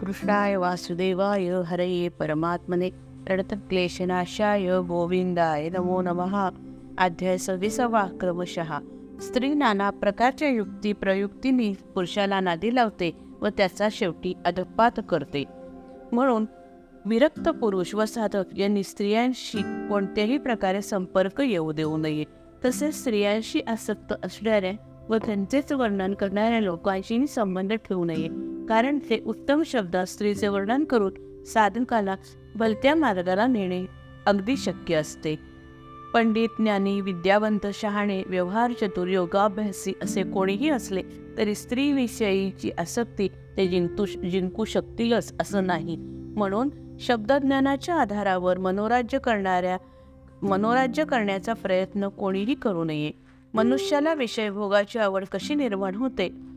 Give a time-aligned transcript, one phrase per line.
[0.00, 2.90] कृष्णाय वासुदेवाय हरये परमात्मने
[3.52, 6.50] क्लेशनाशाय गोविंदाय नमो नमः।
[6.98, 8.78] अध्याय सव्वीसावा क्रमशः।
[9.20, 15.44] स्त्री नाना प्रकारच्या युक्ती प्रयुक्तींनी पुरुषाला नादी लावते व त्याचा शेवटी अधपात करते.
[16.12, 16.46] म्हणून
[17.06, 22.24] विरक्त पुरुष व साधक यांनी स्त्रियांशी कोणत्याही प्रकारे संपर्क येऊ देऊ नये.
[22.64, 24.72] तसेच स्त्रियांशी आसक्त असणाऱ्या
[25.08, 28.49] व त्यांचेच वर्णन करणाऱ्या लोकांशी संबंध ठेवू नये.
[28.70, 32.14] कारण ते उत्तम शब्दात स्त्रीचे वर्णन करून साधकाला
[32.54, 33.84] भलत्या मार्गाला नेणे
[34.26, 35.38] अगदी शक्य असते.
[36.14, 41.02] पंडित ज्ञानी विद्यावंत शहाणे व्यवहार चतुर योगाभ्यासी असे कोणीही असले
[41.36, 45.96] तरी स्त्रीविषयीची आसक्ती ते जिंकू जिंकू शकतीलच असं नाही.
[46.36, 49.78] म्हणून शब्दज्ञानाच्या आधारावर मनोराज्य करणाऱ्या
[50.42, 53.10] मनोराज्य करण्याचा प्रयत्न कोणीही करू नये.
[53.54, 56.49] मनुष्याला विषयभोगाची आवड कशी निर्माण होते?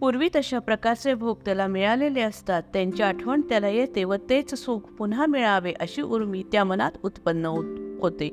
[0.00, 2.62] पूर्वी तशा प्रकारचे भोग त्याला मिळालेले असतात.
[2.72, 7.46] त्यांची आठवण त्याला येते व तेच सुख पुन्हा मिळावे अशी उर्मी त्या मनात उत्पन्न
[8.02, 8.28] होते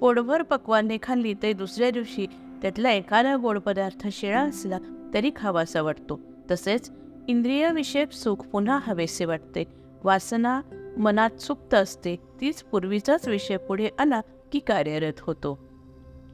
[0.00, 2.26] पोटभर पक्वाने खाल्ली ते दुसऱ्या दिवशी
[2.62, 4.78] त्यातला एखादा गोड पदार्थ शिळा असला
[5.14, 6.20] तरी खावासा वाटतो.
[6.50, 6.90] तसेच
[7.28, 9.64] इंद्रियविषयक सुख पुन्हा हवेसे वाटते.
[10.04, 10.60] वासना
[10.98, 14.20] मनात सुप्त असते तीच पूर्वीचाच विषय पुढे आला
[14.52, 15.58] की कार्यरत होतो.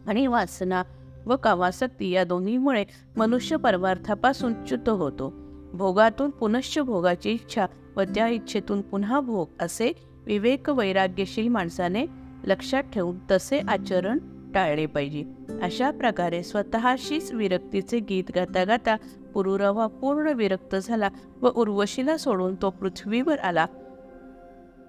[0.07, 0.83] आणि वासना
[1.27, 2.85] व कामासक्ती या दोन्हीमुळे
[3.17, 5.33] मनुष्य परमार्थापासून च्युत होतो.
[5.73, 9.93] भोगातून पुनश्च भोगाची इच्छा व त्या इच्छेतून पुन्हा भोग असे
[10.27, 12.07] विवेक वैराग्यशील माणसाने
[12.45, 14.19] लक्षात ठेवून तसे आचरण
[14.55, 15.25] टाळले पाहिजे.
[15.63, 18.97] अशा प्रकारे स्वतःशीच विरक्तीचे गीत गाता गाता
[19.35, 21.09] पुरुरवा पूर्ण विरक्त झाला
[21.43, 23.67] व उर्वशीला सोडून तो पृथ्वीवर आला.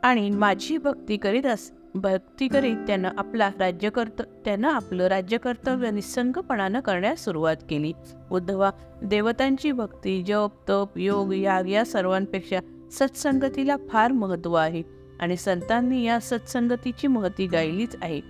[0.03, 7.25] आणि माझी भक्ती करीत अस भक्ती करीत त्यानं आपला राज्यकर्त त्यानं आपलं राज्यकर्तव्य निसंगपणानं करण्यास
[7.25, 7.93] सुरुवात केली.
[8.31, 8.71] उद्धवा
[9.03, 12.59] देवतांची भक्ती जप तप योग याग या सर्वांपेक्षा
[12.91, 14.83] सत्संगतीला फार महत्त्व आहे
[15.19, 18.21] आणि संतांनी या सत्संगतीची महती गायलीच आहे.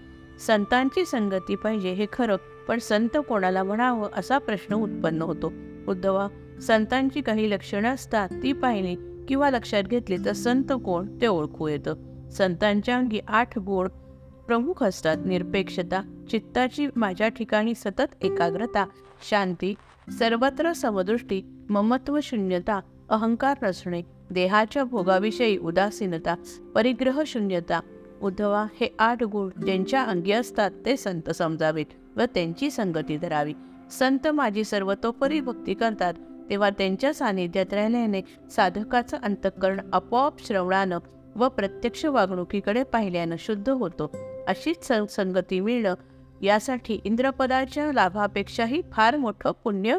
[0.47, 2.35] संतांची संगती पाहिजे हे खरं
[2.67, 5.53] पण संत कोणाला म्हणावं असा प्रश्न उत्पन्न होतो.
[5.87, 6.27] उद्धवा
[6.61, 12.12] संतांची काही लक्षणं असतात ती पाहिली किंवा लक्षात घेतली तर संत कोण ते ओळखू येतं.
[12.37, 13.87] संतांच्या अंगी आठ गुण
[14.47, 15.17] प्रमुख असतात.
[15.25, 18.85] निरपेक्षता चित्ताची माझ्या ठिकाणी सतत एकाग्रता
[19.29, 19.73] शांती
[20.19, 22.79] सर्वत्र समदृष्टी ममत्व शून्यता
[23.09, 24.01] अहंकार नसणे
[24.31, 26.35] देहाच्या भोगाविषयी उदासीनता
[26.75, 27.79] परिग्रह शून्यता
[28.21, 31.85] उद्धवा हे आठ गुण ज्यांच्या अंगी असतात ते संत समजावेत
[32.15, 33.53] व त्यांची संगती धरावी.
[33.91, 36.13] संत माझी सर्वतोपरी भक्ती करतात.
[36.49, 40.99] तेव्हा त्यांच्या सानिध्यात राहिल्याने साधकाचं अंतःकरण आपोआप श्रवणानं
[41.35, 44.11] व प्रत्यक्ष वागणुकीकडे पाहिल्यानं शुद्ध होतो.
[44.47, 45.93] अशीच संगती मिळणं
[46.41, 49.97] यासाठी इंद्रपदाच्या लाभापेक्षाही फार मोठं पुण्य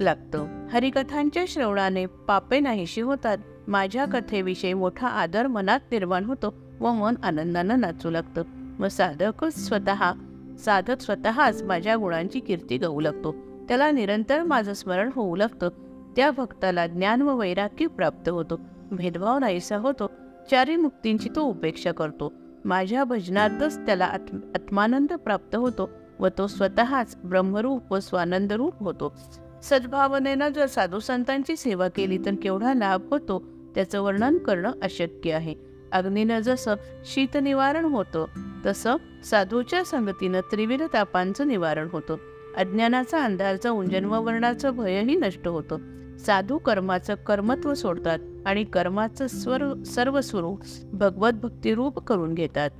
[0.00, 0.68] लागतं.
[0.72, 3.38] हरिकथांच्या श्रवणाने पापे नाहीशी होतात.
[3.68, 8.42] माझ्या कथेविषयी मोठा आदर मनात निर्माण होतो व मन आनंदानं नाचू लागतं.
[8.78, 10.12] मग साधकच स्वतः
[10.58, 13.34] साधक स्वतःच माझ्या गुणांची कीर्ती गाऊ लागतो.
[13.68, 15.68] त्याला निरंतर माझं स्मरण होऊ लागतं.
[16.16, 18.60] त्या भक्ताला ज्ञान व वैराग्य प्राप्त होतो.
[18.90, 20.10] भेदभाव नाहीसा होतो.
[20.50, 22.32] चारी मुक्तींची तो उपेक्षा करतो.
[22.64, 29.14] माझ्या भजनातच त्याला आत्म आत्मानंद प्राप्त होतो व तो स्वतःच ब्रह्मरूप व स्वानंदरूप होतो.
[29.62, 33.42] सद्भावनेनं जर साधू संतांची सेवा केली तर केवढा लाभ होतो
[33.74, 35.54] त्याचं वर्णन करणं अशक्य आहे.
[35.92, 36.74] अग्नीनं जसं
[37.04, 38.26] शीत निवारण होतं
[38.66, 42.16] तसं साधूच्या संगतीनं त्रिविध तापांचं निवारण होतं.
[42.56, 45.78] अज्ञानाचा अंधार व जन्मवर्णाचं भयही नष्ट होतं.
[46.18, 50.60] साधू कर्माचं कर्मत्व सोडतात आणि कर्माचं स्वर सर्व स्वरूप
[50.92, 52.70] भगवत भक्तिरूप करून घेतात.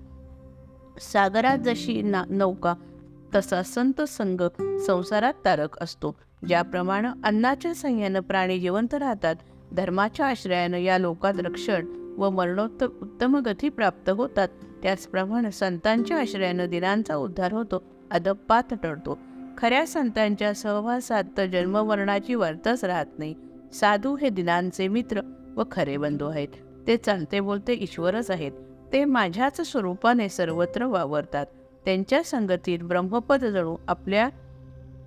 [1.01, 2.75] सागरात जशी ना नौका
[3.35, 4.41] तसा संत संग
[4.79, 6.17] संसारात तारक असतो.
[6.49, 9.37] ज्याप्रमाणे अन्नाच्या सहाय्यानं प्राणी जिवंत राहतात
[9.73, 11.87] धर्माच्या आश्रयानं या लोकात रक्षण
[12.19, 14.49] व मरणोत्तर उत्तम गती प्राप्त होतात.
[14.83, 19.19] त्याचप्रमाणे संतांच्या आश्रयानं दिनांचा उद्धार होतो अदपात टळतो.
[19.59, 23.35] खऱ्या संतांच्या सहवासात तर जन्मवर्णाची वर्तच राहत नाही.
[23.73, 25.21] साधू हे दिनांचे मित्र
[25.57, 26.49] व खरे बंधू आहेत.
[26.87, 28.53] ते चालते बोलते ईश्वरच आहेत.
[28.93, 31.47] ते माझ्याच स्वरूपाने सर्वत्र वावरतात.
[31.85, 34.29] त्यांच्या संगतीत ब्रह्मपद जणू आपल्या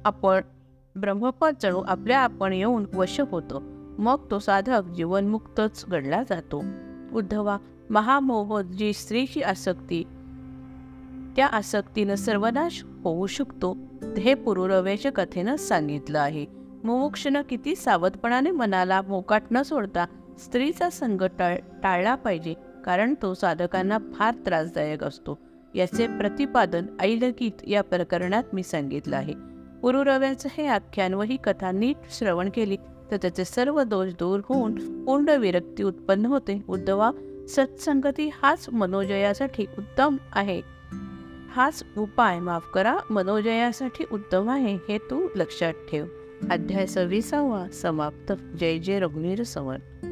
[0.05, 0.41] आपण
[0.95, 3.63] ब्रह्मपद जणू आपल्या आपण येऊन वश होतो.
[3.97, 6.63] मग तो साधक जीवनमुक्तच घडला जातो.
[7.13, 7.57] उद्धवा
[7.89, 10.03] महामोह जी स्त्रीची आसक्ती
[11.35, 13.77] त्या आसक्तीनं सर्वनाश होऊ शकतो
[14.17, 16.45] हे पुरुरव्याच्या कथेनं सांगितलं आहे.
[16.83, 20.05] मुमुक्षनं किती सावधपणाने मनाला मोकाट न सोडता
[20.39, 22.53] स्त्रीचा संग टाळ टाळला पाहिजे
[22.85, 25.37] कारण तो साधकांना फार त्रासदायक असतो.
[25.75, 29.33] याचे प्रतिपादन ऐलगीत या प्रकरणात मी सांगितलं आहे.
[29.81, 32.77] पुरुरव्याचं हे आख्यान व ही कथा नीट श्रवण केली
[33.11, 36.61] तर त्याचे सर्व दोष दूर होऊन पूर्ण विरक्ती उत्पन्न होते.
[36.69, 37.11] उद्धवा
[37.49, 40.78] सत्संगती हाच मनोजयासाठी उत्तम आहे.
[41.51, 42.97] हाच उपाय माफ करा.
[43.09, 46.05] मनोजयासाठी उत्तम आहे हे तू लक्षात ठेव.
[46.51, 48.31] अध्याय सव्वीसावा समाप्त.
[48.59, 50.05] जय जय रघुवीर समर्थ.